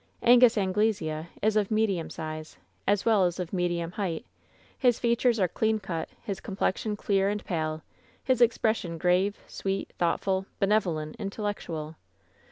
Angus 0.23 0.57
Anglesea 0.57 1.27
is 1.43 1.55
of 1.55 1.69
medium 1.69 2.09
size, 2.09 2.57
as 2.87 3.05
well 3.05 3.23
as 3.25 3.39
of 3.39 3.53
medium 3.53 3.91
height; 3.91 4.25
his 4.75 4.97
features 4.97 5.39
are 5.39 5.47
clean 5.47 5.77
cut, 5.79 6.09
his 6.23 6.39
com 6.41 6.55
plexion 6.55 6.97
clear 6.97 7.29
and 7.29 7.45
pale; 7.45 7.83
his 8.23 8.41
expression 8.41 8.97
grave, 8.97 9.37
sweet, 9.45 9.93
thoughtful, 9.99 10.47
benevolent, 10.59 11.15
intellectual. 11.19 11.97